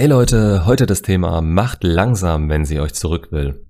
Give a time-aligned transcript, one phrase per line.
[0.00, 3.66] Hey Leute, heute das Thema macht langsam, wenn sie euch zurück will.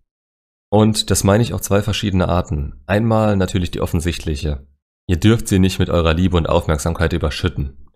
[0.71, 2.85] Und das meine ich auf zwei verschiedene Arten.
[2.87, 4.65] Einmal natürlich die offensichtliche.
[5.09, 7.89] Ihr dürft sie nicht mit eurer Liebe und Aufmerksamkeit überschütten.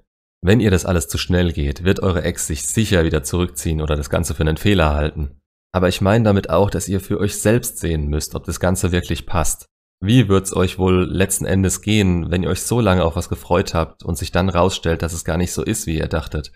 [0.43, 3.95] Wenn ihr das alles zu schnell geht, wird eure Ex sich sicher wieder zurückziehen oder
[3.95, 5.41] das Ganze für einen Fehler halten.
[5.71, 8.91] Aber ich meine damit auch, dass ihr für euch selbst sehen müsst, ob das Ganze
[8.91, 9.67] wirklich passt.
[10.01, 13.75] Wie wird's euch wohl letzten Endes gehen, wenn ihr euch so lange auf was gefreut
[13.75, 16.51] habt und sich dann rausstellt, dass es gar nicht so ist, wie ihr dachtet?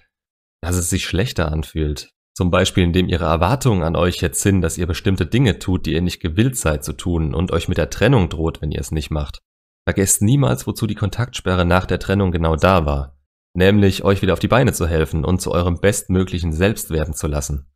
[0.60, 2.10] Dass es sich schlechter anfühlt.
[2.34, 5.94] Zum Beispiel, indem ihre Erwartungen an euch jetzt sind, dass ihr bestimmte Dinge tut, die
[5.94, 8.92] ihr nicht gewillt seid zu tun und euch mit der Trennung droht, wenn ihr es
[8.92, 9.40] nicht macht.
[9.88, 13.18] Vergesst niemals, wozu die Kontaktsperre nach der Trennung genau da war.
[13.54, 17.26] Nämlich euch wieder auf die Beine zu helfen und zu eurem bestmöglichen Selbst werden zu
[17.26, 17.72] lassen.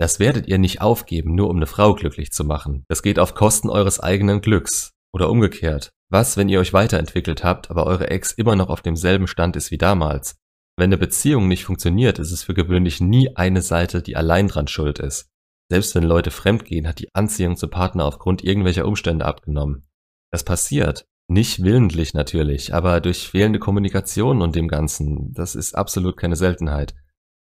[0.00, 2.84] Das werdet ihr nicht aufgeben, nur um eine Frau glücklich zu machen.
[2.88, 4.90] Das geht auf Kosten eures eigenen Glücks.
[5.14, 5.92] Oder umgekehrt.
[6.10, 9.70] Was, wenn ihr euch weiterentwickelt habt, aber eure Ex immer noch auf demselben Stand ist
[9.70, 10.41] wie damals?
[10.76, 14.68] Wenn eine Beziehung nicht funktioniert, ist es für gewöhnlich nie eine Seite, die allein dran
[14.68, 15.28] schuld ist.
[15.70, 19.88] Selbst wenn Leute fremdgehen, hat die Anziehung zum Partner aufgrund irgendwelcher Umstände abgenommen.
[20.30, 21.06] Das passiert.
[21.28, 25.32] Nicht willentlich natürlich, aber durch fehlende Kommunikation und dem Ganzen.
[25.32, 26.94] Das ist absolut keine Seltenheit.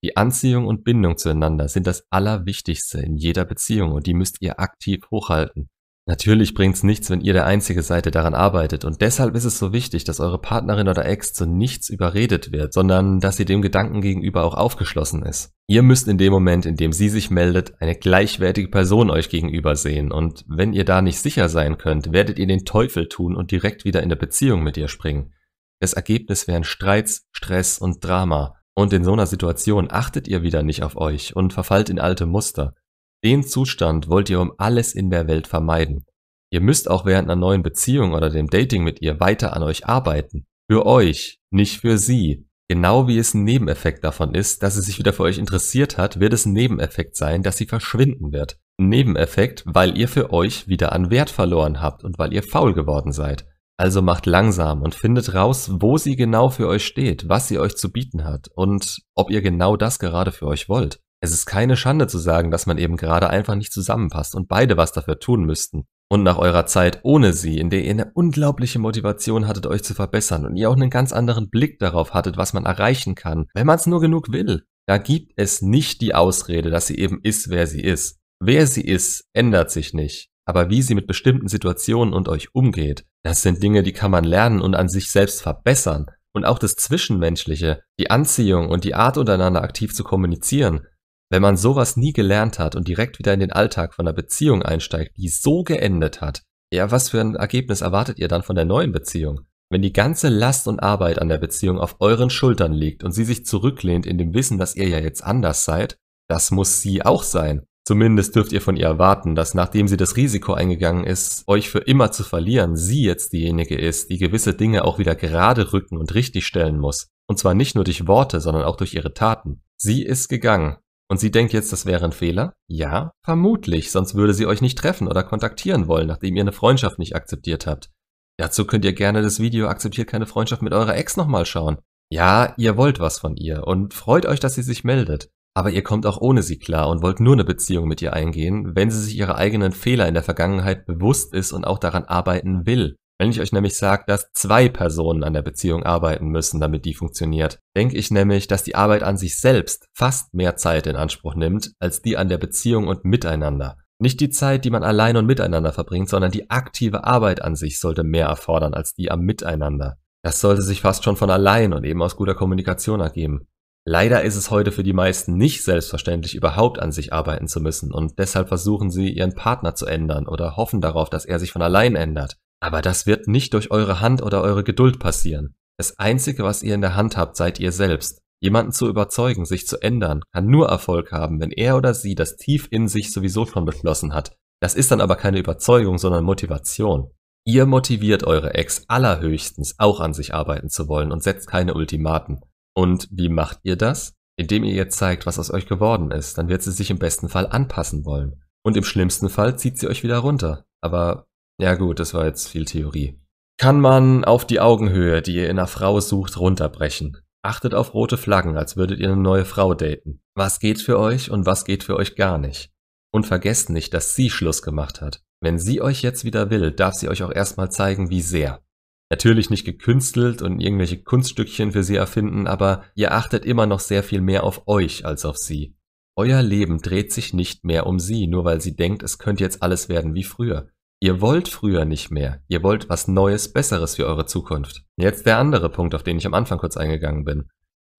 [0.03, 4.61] Die Anziehung und Bindung zueinander sind das Allerwichtigste in jeder Beziehung und die müsst ihr
[4.61, 5.71] aktiv hochhalten.
[6.09, 9.75] Natürlich bringt's nichts, wenn ihr der einzige Seite daran arbeitet und deshalb ist es so
[9.75, 14.01] wichtig, dass eure Partnerin oder Ex zu nichts überredet wird, sondern dass sie dem Gedanken
[14.01, 15.53] gegenüber auch aufgeschlossen ist.
[15.67, 19.77] Ihr müsst in dem Moment, in dem sie sich meldet, eine gleichwertige Person euch gegenüber
[19.77, 23.51] sehen und wenn ihr da nicht sicher sein könnt, werdet ihr den Teufel tun und
[23.51, 25.35] direkt wieder in eine Beziehung mit ihr springen.
[25.79, 28.55] Das Ergebnis wären Streits, Stress und Drama.
[28.75, 32.25] Und in so einer Situation achtet ihr wieder nicht auf euch und verfallt in alte
[32.25, 32.75] Muster.
[33.25, 36.05] Den Zustand wollt ihr um alles in der Welt vermeiden.
[36.51, 39.87] Ihr müsst auch während einer neuen Beziehung oder dem Dating mit ihr weiter an euch
[39.87, 40.47] arbeiten.
[40.71, 42.47] Für euch, nicht für sie.
[42.69, 46.21] Genau wie es ein Nebeneffekt davon ist, dass sie sich wieder für euch interessiert hat,
[46.21, 48.59] wird es ein Nebeneffekt sein, dass sie verschwinden wird.
[48.79, 52.75] Ein Nebeneffekt, weil ihr für euch wieder an Wert verloren habt und weil ihr faul
[52.75, 53.47] geworden seid.
[53.79, 57.77] Also macht langsam und findet raus, wo sie genau für euch steht, was sie euch
[57.77, 61.01] zu bieten hat und ob ihr genau das gerade für euch wollt.
[61.21, 64.77] Es ist keine Schande zu sagen, dass man eben gerade einfach nicht zusammenpasst und beide
[64.77, 65.87] was dafür tun müssten.
[66.11, 69.95] Und nach eurer Zeit ohne sie, in der ihr eine unglaubliche Motivation hattet, euch zu
[69.95, 73.67] verbessern und ihr auch einen ganz anderen Blick darauf hattet, was man erreichen kann, wenn
[73.67, 77.51] man es nur genug will, da gibt es nicht die Ausrede, dass sie eben ist,
[77.51, 78.19] wer sie ist.
[78.41, 80.31] Wer sie ist, ändert sich nicht.
[80.47, 84.25] Aber wie sie mit bestimmten Situationen und euch umgeht, das sind Dinge, die kann man
[84.25, 86.07] lernen und an sich selbst verbessern.
[86.33, 90.87] Und auch das Zwischenmenschliche, die Anziehung und die Art untereinander aktiv zu kommunizieren,
[91.31, 94.63] wenn man sowas nie gelernt hat und direkt wieder in den Alltag von einer Beziehung
[94.63, 98.65] einsteigt, die so geendet hat, ja, was für ein Ergebnis erwartet ihr dann von der
[98.65, 99.41] neuen Beziehung?
[99.71, 103.25] Wenn die ganze Last und Arbeit an der Beziehung auf euren Schultern liegt und sie
[103.25, 107.23] sich zurücklehnt in dem Wissen, dass ihr ja jetzt anders seid, das muss sie auch
[107.23, 107.63] sein.
[107.87, 111.79] Zumindest dürft ihr von ihr erwarten, dass nachdem sie das Risiko eingegangen ist, euch für
[111.79, 116.15] immer zu verlieren, sie jetzt diejenige ist, die gewisse Dinge auch wieder gerade rücken und
[116.15, 117.09] richtig stellen muss.
[117.27, 119.63] Und zwar nicht nur durch Worte, sondern auch durch ihre Taten.
[119.77, 120.77] Sie ist gegangen.
[121.11, 122.55] Und sie denkt jetzt, das wäre ein Fehler?
[122.69, 126.99] Ja, vermutlich, sonst würde sie euch nicht treffen oder kontaktieren wollen, nachdem ihr eine Freundschaft
[126.99, 127.91] nicht akzeptiert habt.
[128.39, 131.79] Dazu könnt ihr gerne das Video Akzeptiert keine Freundschaft mit eurer Ex nochmal schauen.
[132.11, 135.31] Ja, ihr wollt was von ihr und freut euch, dass sie sich meldet.
[135.55, 138.77] Aber ihr kommt auch ohne sie klar und wollt nur eine Beziehung mit ihr eingehen,
[138.77, 142.65] wenn sie sich ihre eigenen Fehler in der Vergangenheit bewusst ist und auch daran arbeiten
[142.65, 142.97] will.
[143.21, 146.95] Wenn ich euch nämlich sage, dass zwei Personen an der Beziehung arbeiten müssen, damit die
[146.95, 151.35] funktioniert, denke ich nämlich, dass die Arbeit an sich selbst fast mehr Zeit in Anspruch
[151.35, 153.77] nimmt, als die an der Beziehung und miteinander.
[154.01, 157.81] Nicht die Zeit, die man allein und miteinander verbringt, sondern die aktive Arbeit an sich
[157.81, 159.99] sollte mehr erfordern als die am Miteinander.
[160.23, 163.49] Das sollte sich fast schon von allein und eben aus guter Kommunikation ergeben.
[163.85, 167.93] Leider ist es heute für die meisten nicht selbstverständlich, überhaupt an sich arbeiten zu müssen
[167.93, 171.63] und deshalb versuchen sie, ihren Partner zu ändern oder hoffen darauf, dass er sich von
[171.63, 172.37] allein ändert.
[172.61, 175.55] Aber das wird nicht durch eure Hand oder eure Geduld passieren.
[175.77, 178.21] Das Einzige, was ihr in der Hand habt, seid ihr selbst.
[178.41, 182.37] Jemanden zu überzeugen, sich zu ändern, kann nur Erfolg haben, wenn er oder sie das
[182.37, 184.37] tief in sich sowieso schon beschlossen hat.
[184.61, 187.11] Das ist dann aber keine Überzeugung, sondern Motivation.
[187.45, 192.41] Ihr motiviert eure Ex allerhöchstens, auch an sich arbeiten zu wollen und setzt keine Ultimaten.
[192.75, 194.15] Und wie macht ihr das?
[194.37, 197.29] Indem ihr ihr zeigt, was aus euch geworden ist, dann wird sie sich im besten
[197.29, 198.43] Fall anpassen wollen.
[198.63, 200.65] Und im schlimmsten Fall zieht sie euch wieder runter.
[200.81, 201.27] Aber
[201.61, 203.21] ja gut, das war jetzt viel Theorie.
[203.59, 207.17] Kann man auf die Augenhöhe, die ihr in einer Frau sucht, runterbrechen.
[207.43, 210.21] Achtet auf rote Flaggen, als würdet ihr eine neue Frau daten.
[210.35, 212.73] Was geht für euch und was geht für euch gar nicht.
[213.13, 215.23] Und vergesst nicht, dass sie Schluss gemacht hat.
[215.41, 218.63] Wenn sie euch jetzt wieder will, darf sie euch auch erstmal zeigen, wie sehr.
[219.11, 224.03] Natürlich nicht gekünstelt und irgendwelche Kunststückchen für sie erfinden, aber ihr achtet immer noch sehr
[224.03, 225.77] viel mehr auf euch als auf sie.
[226.17, 229.63] Euer Leben dreht sich nicht mehr um sie, nur weil sie denkt, es könnte jetzt
[229.63, 230.69] alles werden wie früher.
[231.01, 232.43] Ihr wollt früher nicht mehr.
[232.49, 234.83] Ihr wollt was Neues, Besseres für eure Zukunft.
[234.97, 237.49] Jetzt der andere Punkt, auf den ich am Anfang kurz eingegangen bin.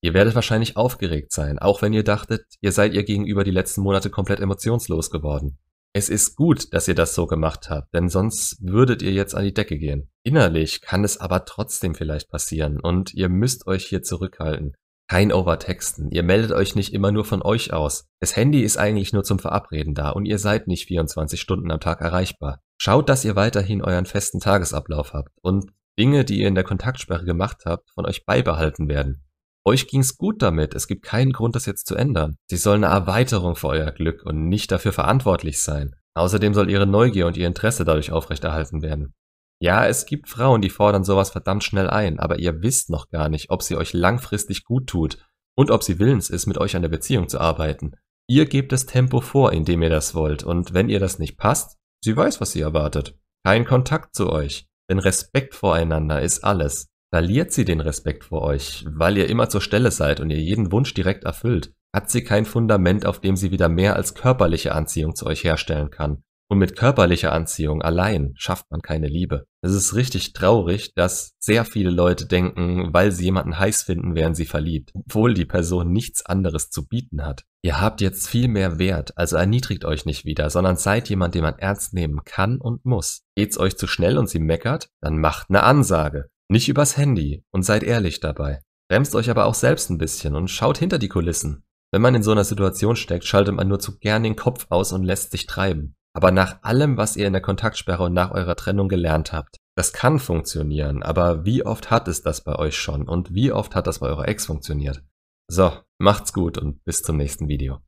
[0.02, 3.82] Ihr werdet wahrscheinlich aufgeregt sein, auch wenn ihr dachtet, ihr seid ihr gegenüber die letzten
[3.82, 5.58] Monate komplett emotionslos geworden.
[5.94, 9.44] Es ist gut, dass ihr das so gemacht habt, denn sonst würdet ihr jetzt an
[9.44, 10.10] die Decke gehen.
[10.24, 14.76] Innerlich kann es aber trotzdem vielleicht passieren und ihr müsst euch hier zurückhalten.
[15.10, 16.12] Kein Overtexten.
[16.12, 18.08] Ihr meldet euch nicht immer nur von euch aus.
[18.20, 21.80] Das Handy ist eigentlich nur zum Verabreden da und ihr seid nicht 24 Stunden am
[21.80, 22.62] Tag erreichbar.
[22.78, 27.26] Schaut, dass ihr weiterhin euren festen Tagesablauf habt und Dinge, die ihr in der Kontaktsperre
[27.26, 29.26] gemacht habt, von euch beibehalten werden.
[29.66, 32.36] Euch ging's gut damit, es gibt keinen Grund, das jetzt zu ändern.
[32.46, 35.96] Sie soll eine Erweiterung für euer Glück und nicht dafür verantwortlich sein.
[36.14, 39.16] Außerdem soll ihre Neugier und ihr Interesse dadurch aufrechterhalten werden.
[39.62, 43.28] Ja, es gibt Frauen, die fordern sowas verdammt schnell ein, aber ihr wisst noch gar
[43.28, 45.18] nicht, ob sie euch langfristig gut tut
[45.56, 47.92] und ob sie willens ist, mit euch an der Beziehung zu arbeiten.
[48.30, 51.38] Ihr gebt das Tempo vor, in dem ihr das wollt, und wenn ihr das nicht
[51.38, 53.18] passt, sie weiß, was sie erwartet.
[53.44, 56.88] Kein Kontakt zu euch, denn Respekt voreinander ist alles.
[57.12, 60.72] Verliert sie den Respekt vor euch, weil ihr immer zur Stelle seid und ihr jeden
[60.72, 65.16] Wunsch direkt erfüllt, hat sie kein Fundament, auf dem sie wieder mehr als körperliche Anziehung
[65.16, 66.24] zu euch herstellen kann.
[66.52, 69.46] Und mit körperlicher Anziehung allein schafft man keine Liebe.
[69.62, 74.34] Es ist richtig traurig, dass sehr viele Leute denken, weil sie jemanden heiß finden, wären
[74.34, 77.44] sie verliebt, obwohl die Person nichts anderes zu bieten hat.
[77.62, 81.44] Ihr habt jetzt viel mehr Wert, also erniedrigt euch nicht wieder, sondern seid jemand, den
[81.44, 83.22] man ernst nehmen kann und muss.
[83.36, 84.90] Geht's euch zu schnell und sie meckert?
[85.02, 86.30] Dann macht eine Ansage.
[86.50, 88.62] Nicht übers Handy und seid ehrlich dabei.
[88.90, 91.64] Bremst euch aber auch selbst ein bisschen und schaut hinter die Kulissen.
[91.92, 94.92] Wenn man in so einer Situation steckt, schaltet man nur zu gern den Kopf aus
[94.94, 95.96] und lässt sich treiben.
[96.20, 99.94] Aber nach allem, was ihr in der Kontaktsperre und nach eurer Trennung gelernt habt, das
[99.94, 103.88] kann funktionieren, aber wie oft hat es das bei euch schon und wie oft hat
[103.88, 105.02] das bei eurer Ex funktioniert?
[105.50, 107.80] So, macht's gut und bis zum nächsten Video.